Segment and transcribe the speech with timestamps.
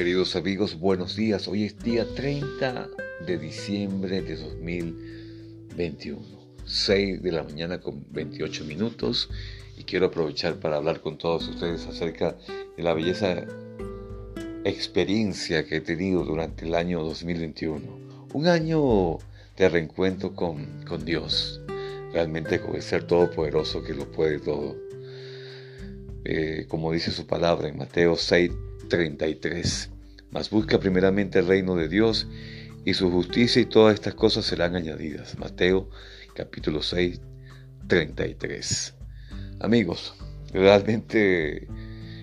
[0.00, 1.46] queridos amigos, buenos días.
[1.46, 2.88] Hoy es día 30
[3.26, 6.22] de diciembre de 2021,
[6.64, 9.28] 6 de la mañana con 28 minutos
[9.76, 12.34] y quiero aprovechar para hablar con todos ustedes acerca
[12.78, 13.44] de la belleza
[14.64, 17.82] experiencia que he tenido durante el año 2021.
[18.32, 19.18] Un año
[19.58, 21.60] de reencuentro con, con Dios,
[22.14, 24.78] realmente con el ser todopoderoso que lo puede todo.
[26.24, 28.50] Eh, como dice su palabra en Mateo 6,
[28.90, 29.90] 33.
[30.30, 32.28] Mas busca primeramente el reino de Dios
[32.84, 35.38] y su justicia y todas estas cosas serán añadidas.
[35.38, 35.88] Mateo
[36.34, 37.20] capítulo 6,
[37.88, 38.94] 33.
[39.60, 40.14] Amigos,
[40.52, 41.66] realmente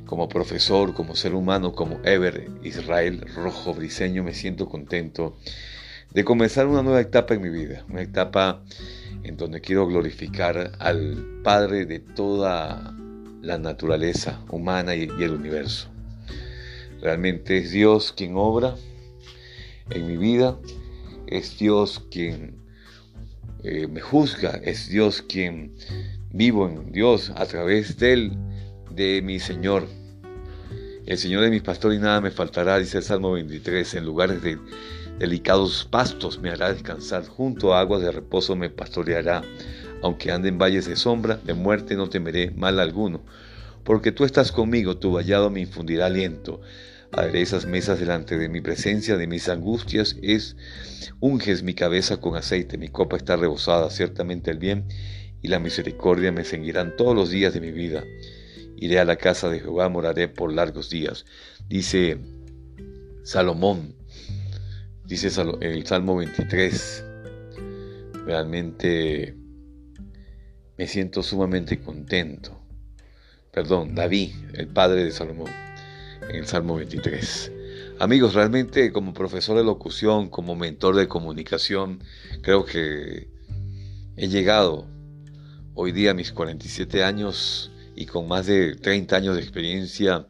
[0.05, 5.37] como profesor, como ser humano, como Ever Israel Rojo Briseño, me siento contento
[6.13, 8.63] de comenzar una nueva etapa en mi vida, una etapa
[9.23, 12.95] en donde quiero glorificar al Padre de toda
[13.41, 15.89] la naturaleza humana y, y el universo.
[17.01, 18.75] Realmente es Dios quien obra
[19.89, 20.57] en mi vida,
[21.27, 22.55] es Dios quien
[23.63, 25.75] eh, me juzga, es Dios quien
[26.31, 28.31] vivo en Dios a través de él,
[28.91, 29.87] de mi Señor.
[31.05, 34.41] El Señor es mi pastor y nada me faltará, dice el Salmo 23, en lugares
[34.41, 34.57] de
[35.19, 39.43] delicados pastos me hará descansar, junto a aguas de reposo me pastoreará,
[40.01, 43.21] aunque ande en valles de sombra, de muerte no temeré mal alguno
[43.87, 46.59] porque tú estás conmigo, tu vallado me infundirá aliento.
[47.33, 50.57] esas mesas delante de mi presencia, de mis angustias, es
[51.21, 54.89] unges mi cabeza con aceite, mi copa está rebosada, ciertamente el bien
[55.41, 58.03] y la misericordia me seguirán todos los días de mi vida.
[58.75, 61.23] Iré a la casa de Jehová, moraré por largos días.
[61.69, 62.17] Dice
[63.23, 63.95] Salomón,
[65.05, 65.29] dice
[65.61, 67.05] el Salmo 23,
[68.25, 69.37] realmente
[70.77, 72.66] me siento sumamente contento
[73.57, 75.49] perdón, David, el padre de Salomón,
[76.29, 77.51] en el Salmo 23.
[77.99, 82.03] Amigos, realmente como profesor de locución, como mentor de comunicación,
[82.43, 83.27] creo que
[84.15, 84.85] he llegado
[85.73, 90.27] hoy día a mis 47 años y con más de 30 años de experiencia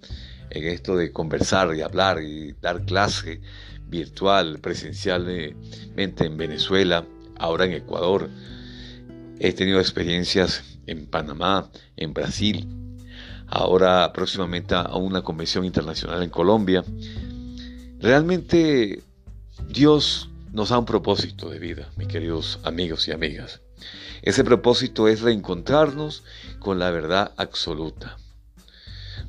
[0.49, 3.41] en esto de conversar y hablar y dar clase
[3.89, 7.05] virtual, presencialmente en Venezuela,
[7.38, 8.29] ahora en Ecuador.
[9.39, 12.76] He tenido experiencias en Panamá, en Brasil,
[13.47, 16.83] ahora próximamente a una convención internacional en Colombia.
[17.99, 19.03] Realmente
[19.69, 23.61] Dios nos da un propósito de vida, mis queridos amigos y amigas.
[24.21, 26.23] Ese propósito es reencontrarnos
[26.59, 28.17] con la verdad absoluta,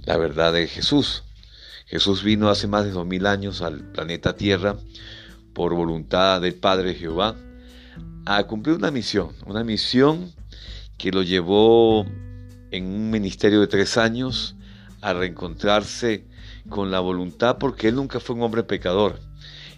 [0.05, 1.25] la verdad de Jesús.
[1.87, 4.77] Jesús vino hace más de dos mil años al planeta Tierra
[5.55, 7.35] por voluntad del Padre Jehová
[8.27, 10.33] a cumplir una misión, una misión
[10.99, 12.05] que lo llevó
[12.71, 14.57] en un ministerio de tres años
[15.01, 16.25] a reencontrarse
[16.69, 19.21] con la voluntad porque él nunca fue un hombre pecador,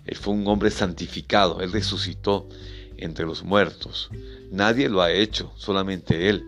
[0.06, 2.48] él fue un hombre santificado, él resucitó
[2.96, 4.10] entre los muertos.
[4.50, 6.44] Nadie lo ha hecho, solamente él,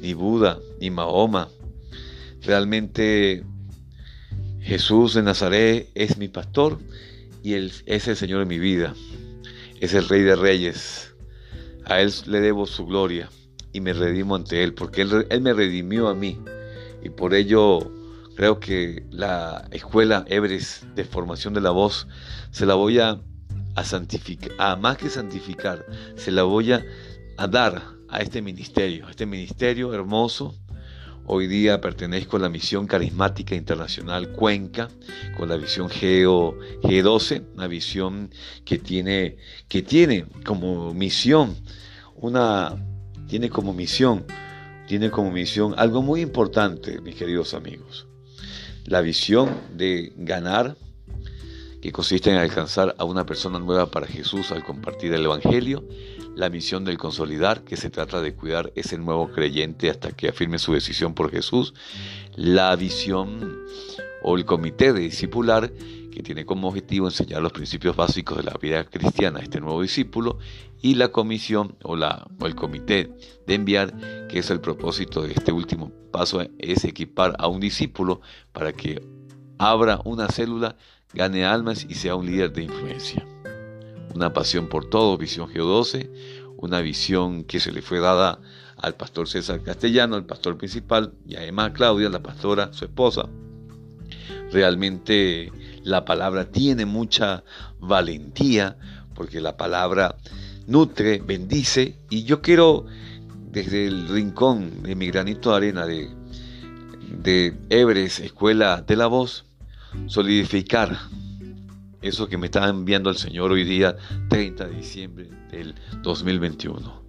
[0.00, 1.48] ni Buda, ni Mahoma.
[2.42, 3.42] Realmente
[4.60, 6.78] Jesús de Nazaret es mi pastor
[7.42, 8.94] y él es el Señor de mi vida,
[9.80, 11.14] es el Rey de Reyes.
[11.84, 13.28] A Él le debo su gloria
[13.72, 16.38] y me redimo ante Él, porque Él, me redimió a mí.
[17.02, 17.92] Y por ello
[18.36, 22.06] creo que la escuela Ebres de formación de la voz
[22.50, 23.20] se la voy a,
[23.74, 25.86] a santificar, a más que santificar,
[26.16, 26.84] se la voy a,
[27.36, 30.54] a dar a este ministerio, a este ministerio hermoso.
[31.32, 34.88] Hoy día pertenezco a la misión carismática internacional Cuenca,
[35.36, 38.30] con la visión Geo, G12, una visión
[38.64, 39.36] que tiene,
[39.68, 41.54] que tiene como misión
[42.16, 42.76] una
[43.30, 44.24] tiene como misión,
[44.88, 48.08] tiene como misión algo muy importante, mis queridos amigos.
[48.86, 50.76] La visión de ganar,
[51.80, 55.84] que consiste en alcanzar a una persona nueva para Jesús al compartir el Evangelio.
[56.34, 60.58] La misión del consolidar, que se trata de cuidar ese nuevo creyente hasta que afirme
[60.58, 61.72] su decisión por Jesús.
[62.34, 63.60] La visión
[64.24, 65.72] o el comité de discipular,
[66.20, 69.80] que tiene como objetivo enseñar los principios básicos de la vida cristiana a este nuevo
[69.80, 70.38] discípulo,
[70.82, 73.10] y la comisión o, la, o el comité
[73.46, 78.20] de enviar, que es el propósito de este último paso, es equipar a un discípulo
[78.52, 79.02] para que
[79.56, 80.76] abra una célula,
[81.14, 83.26] gane almas y sea un líder de influencia.
[84.14, 86.10] Una pasión por todo, visión Geo 12,
[86.58, 88.40] una visión que se le fue dada
[88.76, 93.26] al pastor César Castellano, el pastor principal, y además Claudia, la pastora, su esposa.
[94.52, 95.52] Realmente
[95.82, 97.44] la palabra tiene mucha
[97.78, 98.76] valentía,
[99.14, 100.16] porque la palabra
[100.66, 102.86] nutre, bendice, y yo quiero
[103.50, 106.08] desde el rincón de mi granito de arena de,
[107.22, 109.44] de Ebres, Escuela de la Voz,
[110.06, 110.96] solidificar
[112.02, 113.96] eso que me está enviando el Señor hoy día,
[114.28, 117.00] 30 de diciembre del 2021.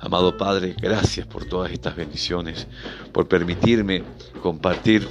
[0.00, 2.66] Amado Padre, gracias por todas estas bendiciones,
[3.12, 4.04] por permitirme
[4.42, 5.08] compartir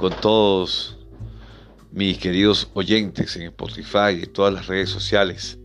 [0.00, 0.96] con todos
[1.92, 5.58] mis queridos oyentes en Spotify y todas las redes sociales.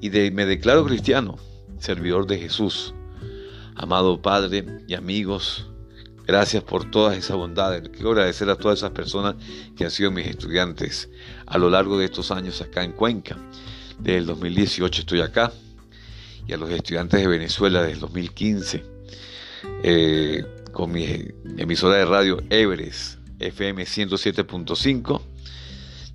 [0.00, 1.38] Y de, me declaro cristiano,
[1.80, 2.94] servidor de Jesús.
[3.74, 5.66] Amado Padre y amigos,
[6.24, 7.88] Gracias por todas esas bondades.
[7.88, 9.36] Quiero agradecer a todas esas personas
[9.74, 11.08] que han sido mis estudiantes
[11.46, 13.38] a lo largo de estos años acá en Cuenca.
[13.98, 15.50] Desde el 2018 estoy acá.
[16.46, 18.84] Y a los estudiantes de Venezuela desde el 2015.
[19.82, 21.06] Eh, con mi
[21.56, 25.20] emisora de radio Everest FM 107.5.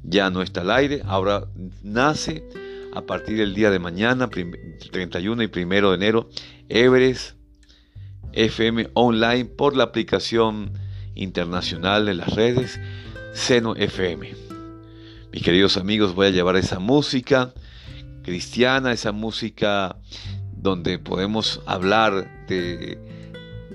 [0.04, 1.02] Ya no está al aire.
[1.06, 1.48] Ahora
[1.82, 2.44] nace
[2.94, 6.30] a partir del día de mañana, 31 y 1 de enero,
[6.70, 7.36] Everest
[8.34, 10.74] FM online por la aplicación
[11.16, 12.80] internacional de las redes
[13.34, 14.36] Seno FM.
[15.32, 17.54] Mis queridos amigos, voy a llevar esa música
[18.24, 19.98] cristiana, esa música
[20.56, 23.00] donde podemos hablar de,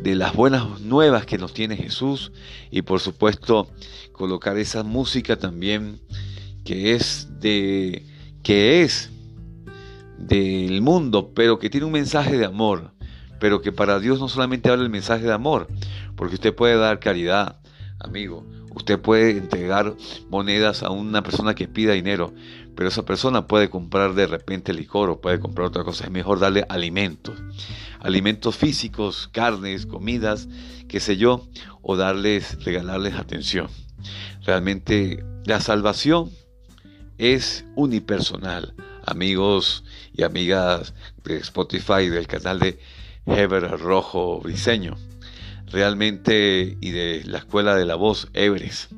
[0.02, 2.32] de las buenas nuevas que nos tiene Jesús
[2.70, 3.70] y por supuesto
[4.12, 6.00] colocar esa música también
[6.64, 8.04] que es de
[8.42, 9.10] que es
[10.18, 12.92] del mundo, pero que tiene un mensaje de amor
[13.38, 15.68] pero que para Dios no solamente habla el mensaje de amor,
[16.16, 17.60] porque usted puede dar caridad,
[18.00, 19.94] amigo, usted puede entregar
[20.28, 22.32] monedas a una persona que pida dinero,
[22.78, 26.38] pero esa persona puede comprar de repente licor o puede comprar otra cosa, es mejor
[26.38, 27.36] darle alimentos,
[27.98, 30.48] alimentos físicos, carnes, comidas,
[30.86, 31.44] qué sé yo,
[31.82, 33.66] o darles, regalarles atención.
[34.44, 36.30] Realmente la salvación
[37.18, 38.74] es unipersonal.
[39.04, 39.82] Amigos
[40.12, 42.78] y amigas de Spotify, del canal de
[43.26, 44.94] Heber Rojo Briseño,
[45.66, 48.92] realmente y de la Escuela de la Voz Everest.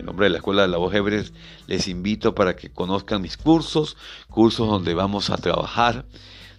[0.00, 1.34] En nombre de la Escuela de la Voz Everest,
[1.66, 3.98] les invito para que conozcan mis cursos,
[4.30, 6.06] cursos donde vamos a trabajar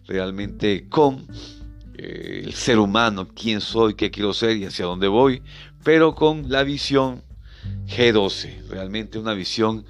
[0.05, 1.25] realmente con
[1.95, 5.41] eh, el ser humano, quién soy, qué quiero ser y hacia dónde voy,
[5.83, 7.23] pero con la visión
[7.87, 9.85] G12, realmente una visión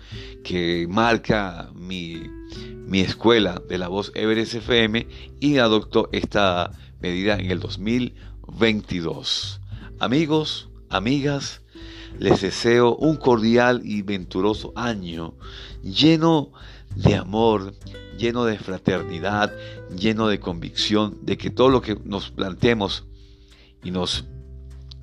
[0.45, 2.23] que marca mi,
[2.87, 5.05] mi escuela de la voz Everest FM
[5.41, 6.71] y adoptó esta
[7.01, 9.59] medida en el 2022.
[9.99, 11.61] Amigos, amigas,
[12.19, 15.33] les deseo un cordial y venturoso año
[15.83, 16.51] lleno
[16.95, 17.73] de amor,
[18.17, 19.53] lleno de fraternidad,
[19.95, 23.05] lleno de convicción de que todo lo que nos planteemos
[23.83, 24.25] y nos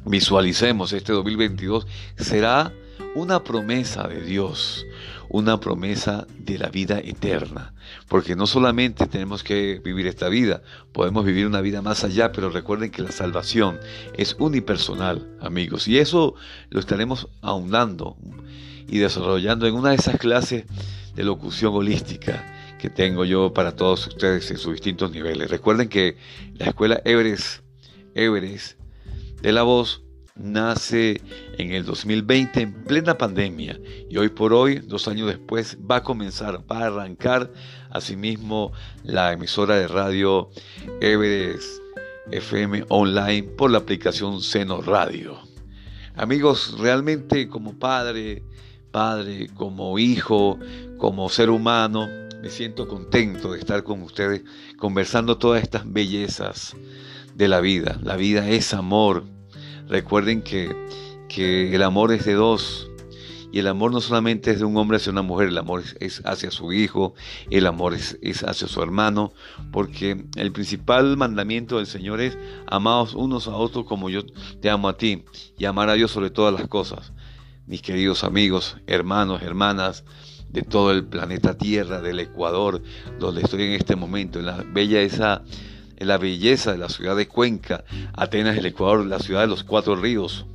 [0.04, 2.72] visualicemos este 2022 será
[3.14, 4.86] una promesa de Dios,
[5.28, 7.74] una promesa de la vida eterna.
[8.08, 10.62] Porque no solamente tenemos que vivir esta vida,
[10.92, 13.78] podemos vivir una vida más allá, pero recuerden que la salvación
[14.16, 15.88] es unipersonal, amigos.
[15.88, 16.34] Y eso
[16.70, 18.16] lo estaremos ahondando
[18.86, 20.64] y desarrollando en una de esas clases
[21.14, 25.50] de locución holística que tengo yo para todos ustedes en sus distintos niveles.
[25.50, 26.16] Recuerden que
[26.54, 27.62] la escuela Everest,
[28.14, 28.78] Everest
[29.42, 30.02] de la voz
[30.38, 31.20] nace
[31.58, 36.02] en el 2020 en plena pandemia y hoy por hoy, dos años después, va a
[36.02, 37.52] comenzar, va a arrancar
[37.90, 40.50] asimismo la emisora de radio
[41.00, 41.82] Everest
[42.30, 45.38] FM online por la aplicación Seno Radio.
[46.14, 48.42] Amigos, realmente como padre,
[48.90, 50.58] padre, como hijo,
[50.98, 52.08] como ser humano,
[52.42, 54.42] me siento contento de estar con ustedes
[54.78, 56.76] conversando todas estas bellezas
[57.34, 57.98] de la vida.
[58.02, 59.24] La vida es amor,
[59.88, 60.74] Recuerden que,
[61.74, 62.90] el amor es de dos.
[63.50, 66.20] Y el amor no solamente es de un hombre hacia una mujer, el amor es,
[66.26, 67.14] hacia su hijo,
[67.48, 69.32] el amor es, es, hacia su hermano,
[69.72, 74.20] porque el principal mandamiento del Señor es amados unos a otros como yo
[74.60, 75.24] te amo a ti
[75.56, 77.14] y amar a Dios sobre todas las cosas.
[77.66, 80.04] Mis queridos amigos, hermanos, hermanas
[80.50, 82.82] de todo el planeta Tierra, del Ecuador,
[83.18, 85.42] donde estoy en este momento, en la bella esa
[85.98, 89.64] en la belleza de la ciudad de Cuenca, Atenas, el Ecuador, la ciudad de los
[89.64, 90.46] cuatro ríos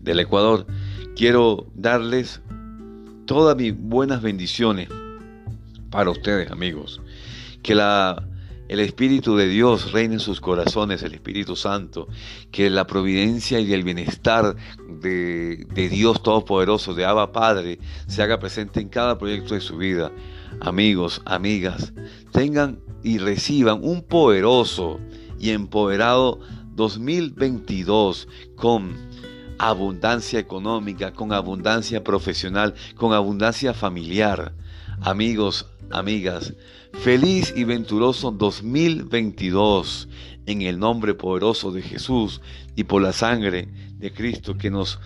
[0.00, 0.66] del Ecuador.
[1.14, 2.40] Quiero darles
[3.24, 4.88] todas mis buenas bendiciones
[5.90, 7.00] para ustedes, amigos.
[7.62, 8.26] Que la,
[8.68, 12.08] el Espíritu de Dios reine en sus corazones, el Espíritu Santo.
[12.50, 14.56] Que la providencia y el bienestar
[14.88, 19.76] de, de Dios Todopoderoso, de Abba Padre, se haga presente en cada proyecto de su
[19.76, 20.10] vida.
[20.60, 21.92] Amigos, amigas,
[22.32, 25.00] tengan y reciban un poderoso
[25.38, 26.40] y empoderado
[26.74, 28.96] 2022 con
[29.58, 34.54] abundancia económica, con abundancia profesional, con abundancia familiar.
[35.00, 36.54] Amigos, amigas,
[36.92, 40.08] Feliz y venturoso 2022
[40.48, 42.40] en el nombre poderoso de Jesús
[42.74, 44.98] y por la sangre de Cristo que nos,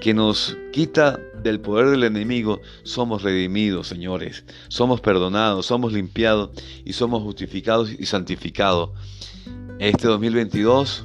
[0.00, 4.44] que nos quita del poder del enemigo, somos redimidos, señores.
[4.68, 6.50] Somos perdonados, somos limpiados
[6.84, 8.90] y somos justificados y santificados.
[9.78, 11.04] Este 2022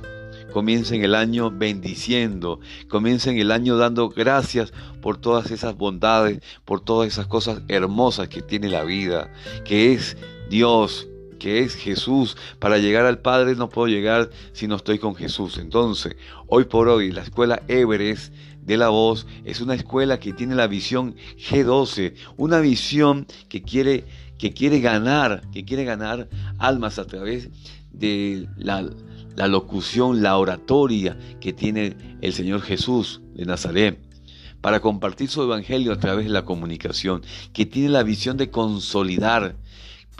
[0.53, 4.71] comienza en el año bendiciendo, comienza en el año dando gracias
[5.01, 9.33] por todas esas bondades, por todas esas cosas hermosas que tiene la vida,
[9.65, 10.15] que es
[10.50, 11.07] Dios,
[11.41, 12.38] que es Jesús.
[12.60, 15.57] Para llegar al Padre no puedo llegar si no estoy con Jesús.
[15.57, 18.31] Entonces, hoy por hoy, la escuela Everest
[18.62, 21.15] de la voz es una escuela que tiene la visión
[21.50, 24.05] G12, una visión que quiere,
[24.38, 26.29] que quiere ganar, que quiere ganar
[26.60, 27.50] almas a través
[27.91, 28.88] de la,
[29.36, 34.00] la locución, la oratoria que tiene el Señor Jesús de Nazaret
[34.62, 39.55] para compartir su evangelio a través de la comunicación, que tiene la visión de consolidar,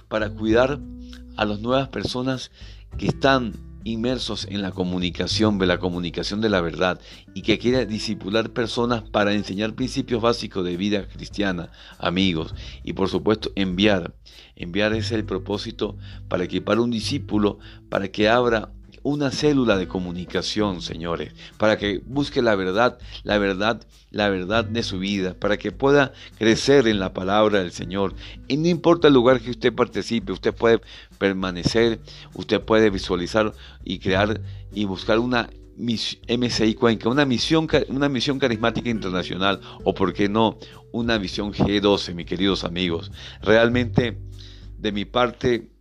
[0.08, 0.80] para cuidar
[1.38, 2.52] a las nuevas personas
[2.98, 3.54] que están
[3.84, 7.00] inmersos en la comunicación, de la comunicación de la verdad
[7.34, 12.54] y que quiere disipular personas para enseñar principios básicos de vida cristiana, amigos
[12.84, 14.14] y por supuesto enviar.
[14.56, 17.58] Enviar es el propósito para equipar un discípulo
[17.90, 18.72] para que abra
[19.04, 24.84] una célula de comunicación, señores, para que busque la verdad, la verdad, la verdad de
[24.84, 28.14] su vida, para que pueda crecer en la palabra del Señor.
[28.48, 30.82] Y no importa el lugar que usted participe, usted puede
[31.18, 32.00] permanecer,
[32.34, 33.54] usted puede visualizar
[33.84, 34.42] y crear
[34.74, 40.58] y buscar una MCI Cuenca, una misión, una misión carismática internacional, o por qué no,
[40.92, 43.12] una visión G12, mis queridos amigos.
[43.42, 44.20] Realmente,
[44.78, 45.72] de mi parte,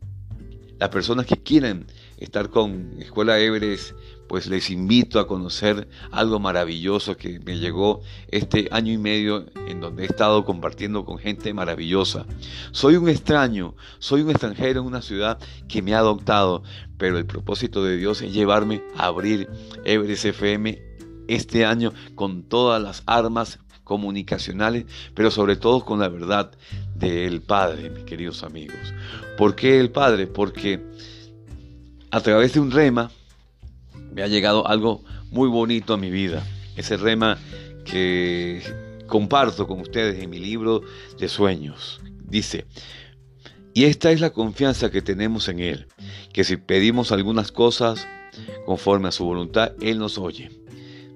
[0.79, 1.87] las personas que quieren
[2.21, 3.93] estar con Escuela Everest,
[4.29, 9.81] pues les invito a conocer algo maravilloso que me llegó este año y medio en
[9.81, 12.27] donde he estado compartiendo con gente maravillosa.
[12.71, 16.63] Soy un extraño, soy un extranjero en una ciudad que me ha adoptado,
[16.97, 19.49] pero el propósito de Dios es llevarme a abrir
[19.85, 20.81] Everest FM
[21.27, 24.85] este año con todas las armas comunicacionales,
[25.15, 26.53] pero sobre todo con la verdad
[26.95, 28.95] del Padre, mis queridos amigos.
[29.37, 30.29] ¿Por qué el Padre?
[30.29, 30.81] Porque
[32.11, 33.11] a través de un rema
[34.13, 36.45] me ha llegado algo muy bonito a mi vida.
[36.77, 37.39] Ese rema
[37.85, 38.63] que
[39.07, 40.83] comparto con ustedes en mi libro
[41.19, 42.01] de sueños.
[42.23, 42.67] Dice,
[43.75, 45.89] y esta es la confianza que tenemos en Él,
[46.33, 48.07] que si pedimos algunas cosas
[48.67, 50.51] conforme a su voluntad, Él nos oye.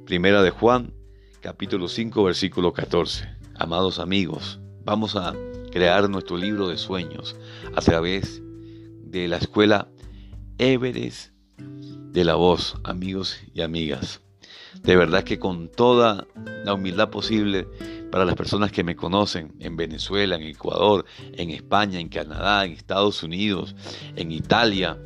[0.06, 0.92] Primera de Juan,
[1.40, 3.28] capítulo 5, versículo 14.
[3.56, 5.34] Amados amigos, vamos a
[5.70, 7.36] crear nuestro libro de sueños
[7.74, 8.42] a través
[9.02, 9.88] de la escuela
[10.58, 14.20] Everest de la voz, amigos y amigas.
[14.82, 16.26] De verdad que con toda
[16.64, 17.66] la humildad posible
[18.12, 22.72] para las personas que me conocen en Venezuela, en Ecuador, en España, en Canadá, en
[22.72, 23.74] Estados Unidos,
[24.14, 24.96] en Italia,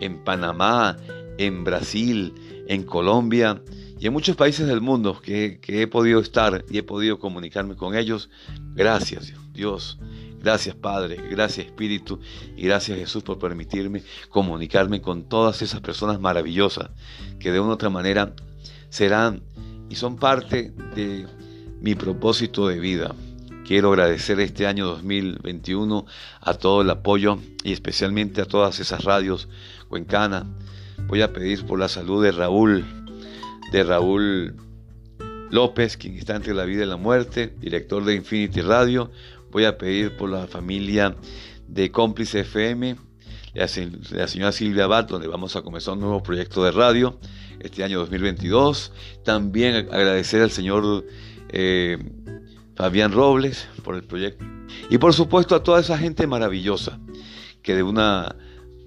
[0.00, 0.96] en Panamá,
[1.38, 2.34] en Brasil,
[2.66, 3.62] en Colombia
[4.00, 7.76] y en muchos países del mundo que, que he podido estar y he podido comunicarme
[7.76, 8.30] con ellos.
[8.74, 9.98] Gracias Dios
[10.40, 12.20] Gracias Padre, gracias Espíritu
[12.56, 16.90] y gracias Jesús por permitirme comunicarme con todas esas personas maravillosas
[17.40, 18.34] que de una u otra manera
[18.88, 19.42] serán
[19.90, 21.26] y son parte de
[21.80, 23.14] mi propósito de vida.
[23.66, 26.06] Quiero agradecer este año 2021
[26.40, 29.48] a todo el apoyo y especialmente a todas esas radios
[29.88, 30.44] cuencanas.
[31.06, 32.84] Voy a pedir por la salud de Raúl,
[33.70, 34.56] de Raúl
[35.50, 39.10] López, quien está entre la vida y la muerte, director de Infinity Radio.
[39.50, 41.16] Voy a pedir por la familia
[41.66, 42.96] de Cómplice FM,
[43.54, 47.18] la, señora Silvia Abad, donde vamos a comenzar un nuevo proyecto de radio
[47.60, 48.92] este año 2022.
[49.24, 51.04] También agradecer al señor
[51.48, 51.98] eh,
[52.76, 54.44] Fabián Robles por el proyecto.
[54.90, 56.98] Y por supuesto a toda esa gente maravillosa
[57.62, 58.36] que de una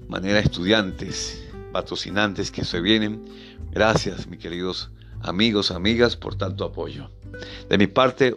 [0.08, 3.26] manera estudiantes, patrocinantes que se vienen.
[3.72, 4.92] Gracias, mis queridos
[5.22, 7.10] amigos, amigas, por tanto apoyo.
[7.70, 8.36] De mi parte,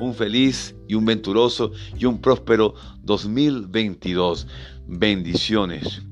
[0.00, 4.46] un feliz y un venturoso y un próspero 2022.
[4.86, 6.02] Bendiciones.